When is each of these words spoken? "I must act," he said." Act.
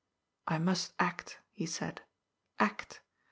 "I 0.47 0.57
must 0.57 0.93
act," 0.97 1.37
he 1.53 1.67
said." 1.67 2.01
Act. 2.59 3.01